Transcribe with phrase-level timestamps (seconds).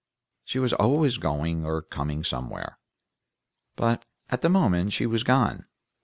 [0.43, 2.79] She was always going or coming somewhere,
[3.75, 5.67] but at the moment she was gone.